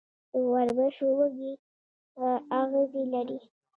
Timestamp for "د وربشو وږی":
0.33-1.53